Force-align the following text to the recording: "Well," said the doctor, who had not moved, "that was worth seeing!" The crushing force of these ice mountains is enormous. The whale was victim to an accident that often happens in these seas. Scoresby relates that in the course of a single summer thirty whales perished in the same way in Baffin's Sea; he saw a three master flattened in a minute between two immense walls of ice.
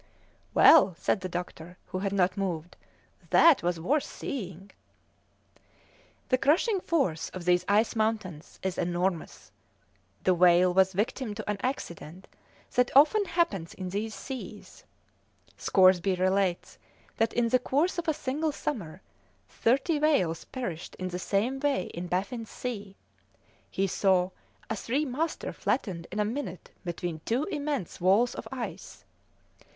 "Well," 0.55 0.95
said 0.97 1.21
the 1.21 1.29
doctor, 1.29 1.77
who 1.89 1.99
had 1.99 2.11
not 2.11 2.35
moved, 2.35 2.75
"that 3.29 3.61
was 3.61 3.79
worth 3.79 4.03
seeing!" 4.03 4.71
The 6.29 6.39
crushing 6.39 6.79
force 6.79 7.29
of 7.29 7.45
these 7.45 7.63
ice 7.67 7.95
mountains 7.95 8.59
is 8.63 8.79
enormous. 8.79 9.51
The 10.23 10.33
whale 10.33 10.73
was 10.73 10.93
victim 10.93 11.35
to 11.35 11.47
an 11.47 11.57
accident 11.61 12.27
that 12.73 12.89
often 12.97 13.25
happens 13.25 13.75
in 13.75 13.89
these 13.89 14.15
seas. 14.15 14.85
Scoresby 15.55 16.15
relates 16.15 16.79
that 17.17 17.33
in 17.33 17.49
the 17.49 17.59
course 17.59 17.99
of 17.99 18.07
a 18.07 18.13
single 18.15 18.51
summer 18.51 19.03
thirty 19.49 19.99
whales 19.99 20.45
perished 20.45 20.95
in 20.95 21.09
the 21.09 21.19
same 21.19 21.59
way 21.59 21.83
in 21.93 22.07
Baffin's 22.07 22.49
Sea; 22.49 22.95
he 23.69 23.85
saw 23.85 24.31
a 24.67 24.75
three 24.75 25.05
master 25.05 25.53
flattened 25.53 26.07
in 26.11 26.19
a 26.19 26.25
minute 26.25 26.71
between 26.83 27.21
two 27.23 27.43
immense 27.51 28.01
walls 28.01 28.33
of 28.33 28.47
ice. 28.51 29.05